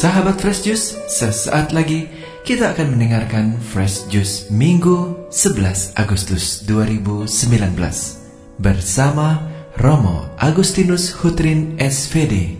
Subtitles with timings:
[0.00, 2.08] Sahabat Fresh Juice, sesaat lagi
[2.40, 7.28] kita akan mendengarkan Fresh Juice Minggu 11 Agustus 2019
[8.64, 9.44] bersama
[9.76, 12.56] Romo Agustinus Hutrin SVD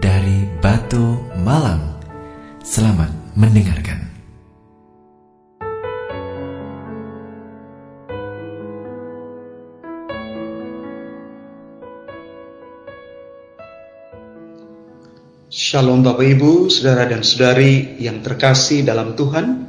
[0.00, 2.00] dari Batu Malang.
[2.64, 4.07] Selamat mendengarkan.
[15.58, 19.66] Shalom Bapak Ibu, Saudara dan Saudari yang terkasih dalam Tuhan.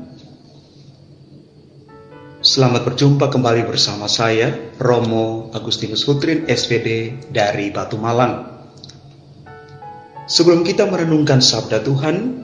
[2.46, 8.62] Selamat berjumpa kembali bersama saya, Romo Agustinus Hutrin, SVD dari Batu Malang.
[10.30, 12.38] Sebelum kita merenungkan sabda Tuhan,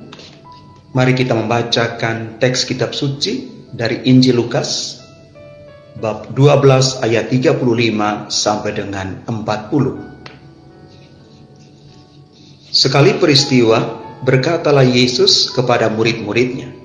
[0.98, 4.98] mari kita membacakan teks kitab suci dari Injil Lukas,
[6.02, 7.62] bab 12 ayat 35
[8.25, 10.14] sampai dengan 40.
[12.76, 16.76] Sekali peristiwa, berkatalah Yesus kepada murid-muridnya,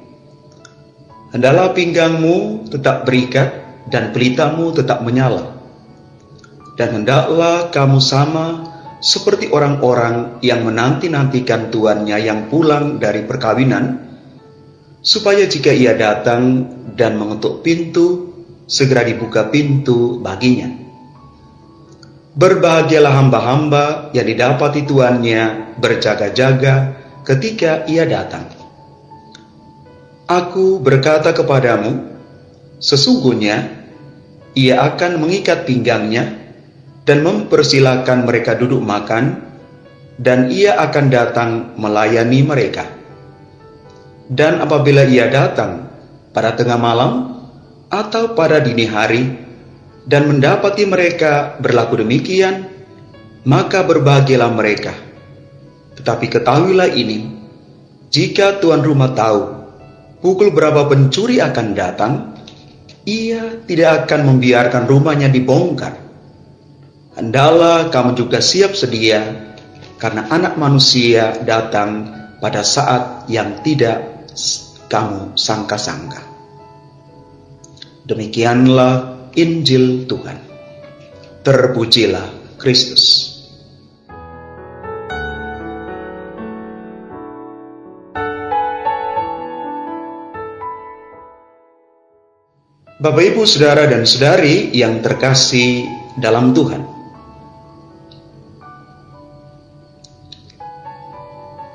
[1.34, 5.58] Hendaklah pinggangmu tetap berikat dan pelitamu tetap menyala.
[6.78, 8.70] Dan hendaklah kamu sama
[9.02, 13.98] seperti orang-orang yang menanti-nantikan tuannya yang pulang dari perkawinan,
[15.02, 18.30] supaya jika ia datang dan mengetuk pintu,
[18.70, 20.89] segera dibuka pintu baginya.
[22.30, 26.94] Berbahagialah hamba-hamba yang didapati tuannya berjaga-jaga
[27.26, 28.46] ketika ia datang.
[30.30, 32.06] Aku berkata kepadamu,
[32.78, 33.82] sesungguhnya
[34.54, 36.38] ia akan mengikat pinggangnya
[37.02, 39.42] dan mempersilahkan mereka duduk makan,
[40.14, 42.86] dan ia akan datang melayani mereka.
[44.30, 45.90] Dan apabila ia datang
[46.30, 47.42] pada tengah malam
[47.90, 49.49] atau pada dini hari,
[50.10, 52.66] dan mendapati mereka berlaku demikian,
[53.46, 54.90] maka berbahagialah mereka.
[55.94, 57.30] Tetapi ketahuilah ini,
[58.10, 59.40] jika tuan rumah tahu
[60.18, 62.12] pukul berapa pencuri akan datang,
[63.06, 65.94] ia tidak akan membiarkan rumahnya dibongkar.
[67.14, 69.22] Hendaklah kamu juga siap sedia,
[70.02, 72.10] karena anak manusia datang
[72.42, 74.26] pada saat yang tidak
[74.90, 76.26] kamu sangka-sangka.
[78.10, 80.38] Demikianlah Injil Tuhan.
[81.46, 83.30] Terpujilah Kristus.
[93.00, 95.88] Bapak Ibu Saudara dan Saudari yang terkasih
[96.20, 96.84] dalam Tuhan.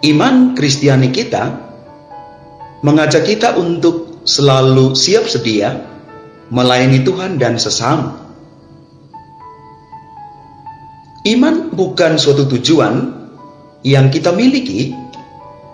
[0.06, 1.50] Iman Kristiani kita
[2.86, 5.95] mengajak kita untuk selalu siap sedia
[6.50, 8.22] melayani Tuhan dan sesama.
[11.26, 13.10] Iman bukan suatu tujuan
[13.82, 14.94] yang kita miliki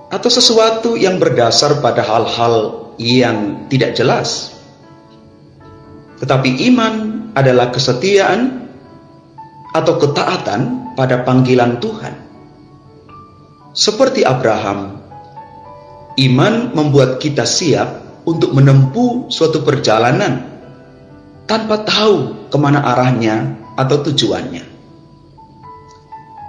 [0.08, 4.56] atau sesuatu yang berdasar pada hal-hal yang tidak jelas.
[6.24, 6.94] Tetapi iman
[7.36, 8.68] adalah kesetiaan
[9.72, 12.16] atau ketaatan pada panggilan Tuhan.
[13.72, 15.00] Seperti Abraham,
[16.20, 20.51] iman membuat kita siap untuk menempuh suatu perjalanan
[21.52, 24.64] tanpa tahu ke mana arahnya atau tujuannya.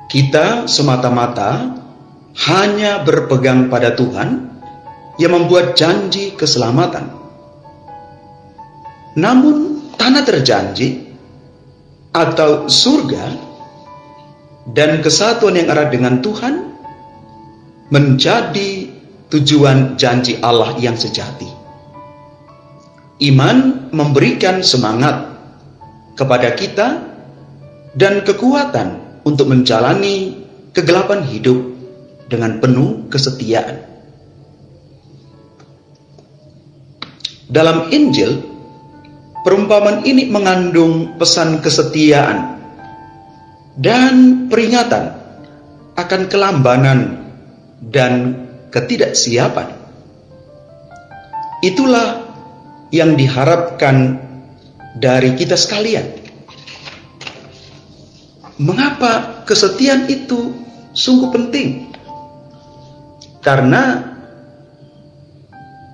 [0.07, 1.75] Kita semata-mata
[2.47, 4.47] hanya berpegang pada Tuhan
[5.19, 7.11] yang membuat janji keselamatan.
[9.19, 11.11] Namun tanah terjanji
[12.15, 13.27] atau surga
[14.71, 16.55] dan kesatuan yang erat dengan Tuhan
[17.91, 18.71] menjadi
[19.35, 21.62] tujuan janji Allah yang sejati.
[23.23, 25.31] Iman memberikan semangat
[26.19, 26.89] kepada kita
[27.95, 30.43] dan kekuatan untuk menjalani
[30.75, 31.61] kegelapan hidup
[32.27, 33.87] dengan penuh kesetiaan.
[37.53, 38.43] Dalam Injil,
[39.45, 42.59] perumpamaan ini mengandung pesan kesetiaan
[43.77, 45.15] dan peringatan
[45.95, 47.23] akan kelambanan
[47.85, 48.13] dan
[48.73, 49.69] ketidaksiapan.
[51.61, 52.32] Itulah
[52.93, 54.21] yang diharapkan
[55.01, 56.21] dari kita sekalian.
[58.61, 60.53] Mengapa kesetiaan itu
[60.93, 61.89] sungguh penting?
[63.43, 64.13] Karena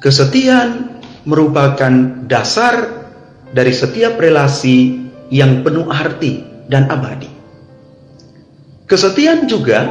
[0.02, 3.06] kesetiaan merupakan dasar
[3.54, 7.30] dari setiap relasi yang penuh arti dan abadi.
[8.84, 9.86] Kesetiaan juga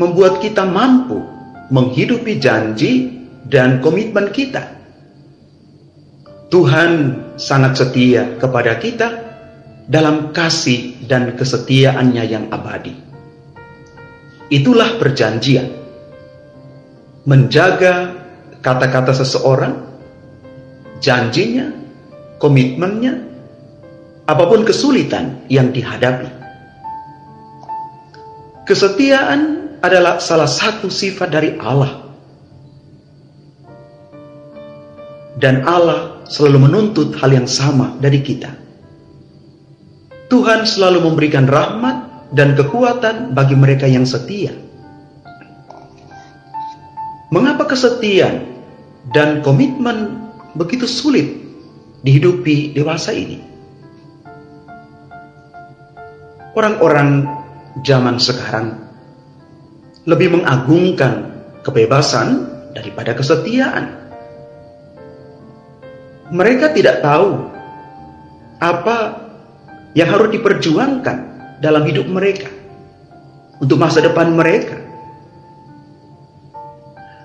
[0.00, 1.20] membuat kita mampu
[1.68, 4.83] menghidupi janji dan komitmen kita
[6.54, 6.92] Tuhan
[7.34, 9.08] sangat setia kepada kita
[9.90, 12.94] dalam kasih dan kesetiaannya yang abadi.
[14.54, 15.82] Itulah perjanjian.
[17.24, 18.12] menjaga
[18.60, 19.80] kata-kata seseorang,
[21.00, 21.72] janjinya,
[22.36, 23.16] komitmennya,
[24.28, 26.28] apa pun kesulitan yang dihadapi.
[28.68, 29.40] Kesetiaan
[29.80, 32.03] adalah salah satu sifat dari Allah.
[35.44, 38.48] Dan Allah selalu menuntut hal yang sama dari kita.
[40.32, 44.56] Tuhan selalu memberikan rahmat dan kekuatan bagi mereka yang setia.
[47.28, 48.56] Mengapa kesetiaan
[49.12, 51.28] dan komitmen begitu sulit
[52.00, 53.44] dihidupi dewasa ini?
[56.56, 57.28] Orang-orang
[57.84, 58.80] zaman sekarang
[60.08, 64.03] lebih mengagungkan kebebasan daripada kesetiaan.
[66.32, 67.52] Mereka tidak tahu
[68.62, 68.96] apa
[69.92, 71.18] yang harus diperjuangkan
[71.60, 72.48] dalam hidup mereka
[73.60, 74.80] untuk masa depan mereka.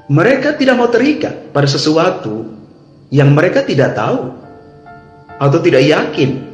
[0.09, 2.49] Mereka tidak mau terikat pada sesuatu
[3.13, 4.33] yang mereka tidak tahu
[5.37, 6.49] atau tidak yakin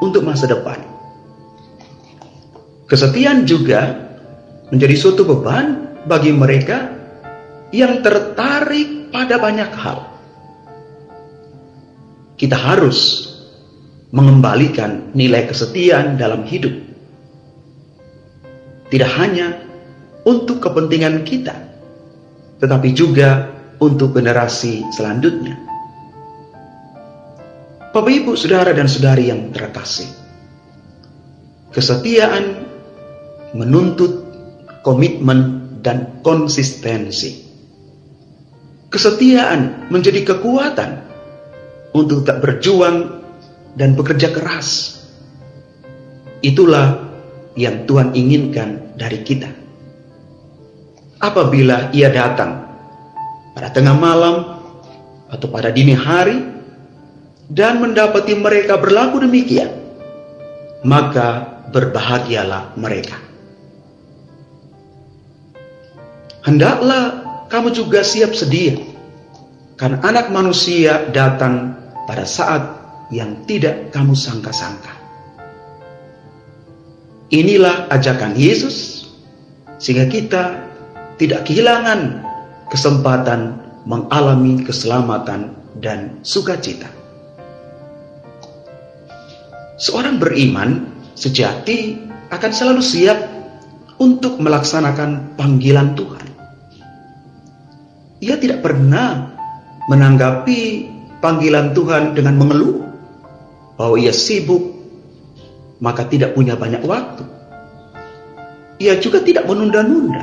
[0.00, 0.80] untuk masa depan.
[2.88, 4.08] Kesetiaan juga
[4.72, 6.92] menjadi suatu beban bagi mereka
[7.72, 10.13] yang tertarik pada banyak hal.
[12.34, 13.30] Kita harus
[14.14, 16.74] mengembalikan nilai kesetiaan dalam hidup.
[18.90, 19.58] Tidak hanya
[20.22, 21.54] untuk kepentingan kita,
[22.62, 23.50] tetapi juga
[23.82, 25.58] untuk generasi selanjutnya.
[27.94, 30.10] Bapak, ibu, saudara, dan saudari yang terkasih,
[31.70, 32.66] kesetiaan
[33.54, 34.26] menuntut
[34.82, 37.46] komitmen dan konsistensi.
[38.90, 40.90] Kesetiaan menjadi kekuatan
[41.94, 43.22] untuk tak berjuang
[43.78, 44.98] dan bekerja keras.
[46.42, 47.00] Itulah
[47.54, 49.48] yang Tuhan inginkan dari kita.
[51.22, 52.66] Apabila Ia datang
[53.54, 54.60] pada tengah malam
[55.30, 56.36] atau pada dini hari
[57.48, 59.70] dan mendapati mereka berlaku demikian,
[60.84, 63.16] maka berbahagialah mereka.
[66.44, 68.76] Hendaklah kamu juga siap sedia,
[69.80, 72.62] karena Anak Manusia datang pada saat
[73.12, 74.92] yang tidak kamu sangka-sangka.
[77.32, 79.08] Inilah ajakan Yesus,
[79.80, 80.64] sehingga kita
[81.18, 82.22] tidak kehilangan
[82.70, 85.52] kesempatan mengalami keselamatan
[85.82, 86.88] dan sukacita.
[89.76, 90.86] Seorang beriman
[91.18, 91.98] sejati
[92.30, 93.18] akan selalu siap
[93.98, 96.26] untuk melaksanakan panggilan Tuhan.
[98.24, 99.34] Ia tidak pernah
[99.90, 100.93] menanggapi
[101.24, 102.84] panggilan Tuhan dengan mengeluh
[103.80, 104.60] bahwa ia sibuk,
[105.80, 107.24] maka tidak punya banyak waktu.
[108.84, 110.20] Ia juga tidak menunda-nunda.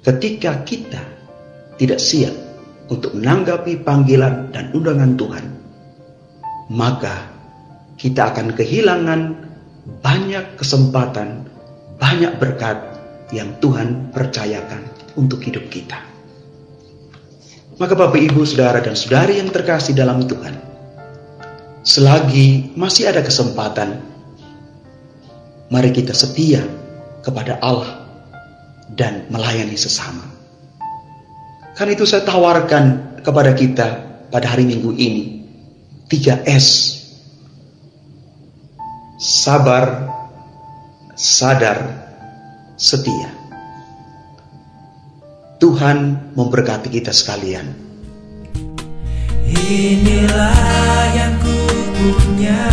[0.00, 1.04] Ketika kita
[1.76, 2.32] tidak siap
[2.88, 5.44] untuk menanggapi panggilan dan undangan Tuhan,
[6.72, 7.28] maka
[8.00, 9.20] kita akan kehilangan
[10.00, 11.44] banyak kesempatan,
[12.00, 12.80] banyak berkat
[13.34, 14.80] yang Tuhan percayakan
[15.18, 16.15] untuk hidup kita.
[17.76, 20.56] Maka Bapak Ibu, Saudara dan Saudari yang terkasih dalam Tuhan,
[21.84, 24.00] selagi masih ada kesempatan,
[25.68, 26.64] mari kita setia
[27.20, 28.08] kepada Allah
[28.96, 30.24] dan melayani sesama.
[31.76, 33.88] Karena itu saya tawarkan kepada kita
[34.32, 35.44] pada hari Minggu ini
[36.08, 36.96] 3S.
[39.20, 40.08] Sabar,
[41.12, 41.78] sadar,
[42.80, 43.45] setia.
[45.76, 47.68] Tuhan memberkati kita sekalian.
[49.44, 51.52] Inilah yang ku
[51.92, 52.64] punya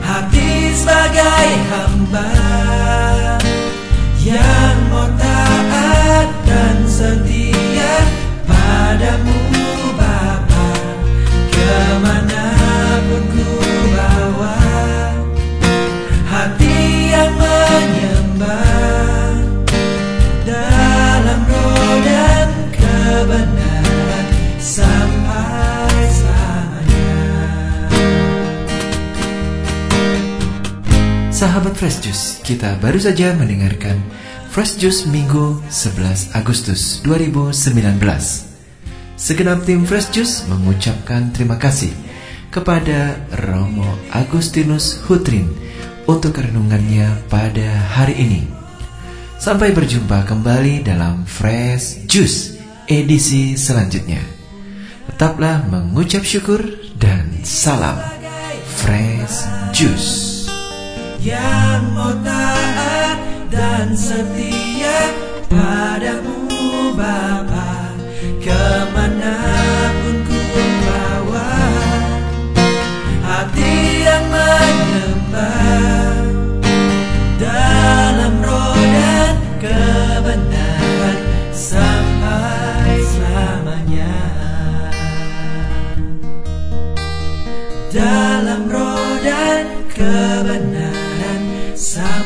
[0.00, 1.85] Hati sebagai hamba
[31.36, 34.00] Sahabat Fresh Juice, kita baru saja mendengarkan
[34.48, 38.00] Fresh Juice Minggu 11 Agustus 2019.
[39.20, 41.92] Segenap tim Fresh Juice mengucapkan terima kasih
[42.48, 43.84] kepada Romo
[44.16, 45.52] Agustinus Hutrin
[46.08, 48.48] untuk renungannya pada hari ini.
[49.36, 52.56] Sampai berjumpa kembali dalam Fresh Juice
[52.88, 54.24] edisi selanjutnya.
[55.12, 56.64] Tetaplah mengucap syukur
[56.96, 58.00] dan salam
[58.80, 59.44] Fresh
[59.76, 60.25] Juice.
[61.26, 63.18] Yang mau taat
[63.50, 65.10] dan setia
[65.50, 67.90] padamu Bapa.
[68.38, 68.62] Ke
[68.94, 69.55] mana pun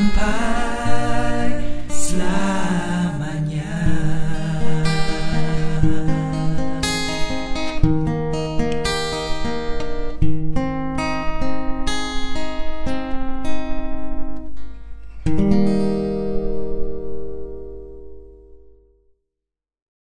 [0.01, 0.60] and